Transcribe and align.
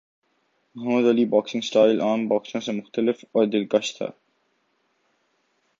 محمد 0.75 1.09
Ali 1.09 1.23
کا 1.23 1.29
boxing 1.29 1.61
style 1.61 2.01
عام 2.01 2.27
باکسروں 2.27 2.61
سے 2.61 2.71
مختلف 2.71 3.25
اور 3.31 3.45
دلکش 3.45 3.97
تھا۔ 3.97 4.05